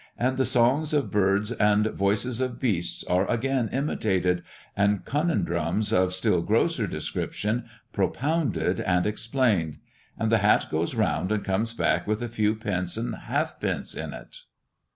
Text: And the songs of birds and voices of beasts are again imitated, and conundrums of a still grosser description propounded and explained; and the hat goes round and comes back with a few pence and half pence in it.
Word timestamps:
And 0.17 0.35
the 0.35 0.47
songs 0.47 0.95
of 0.95 1.11
birds 1.11 1.51
and 1.51 1.85
voices 1.85 2.41
of 2.41 2.59
beasts 2.59 3.03
are 3.03 3.29
again 3.29 3.69
imitated, 3.71 4.41
and 4.75 5.05
conundrums 5.05 5.93
of 5.93 6.07
a 6.07 6.11
still 6.11 6.41
grosser 6.41 6.87
description 6.87 7.65
propounded 7.93 8.79
and 8.79 9.05
explained; 9.05 9.77
and 10.17 10.31
the 10.31 10.39
hat 10.39 10.69
goes 10.71 10.95
round 10.95 11.31
and 11.31 11.43
comes 11.45 11.73
back 11.75 12.07
with 12.07 12.23
a 12.23 12.29
few 12.29 12.55
pence 12.55 12.97
and 12.97 13.13
half 13.13 13.59
pence 13.59 13.93
in 13.93 14.11
it. 14.11 14.37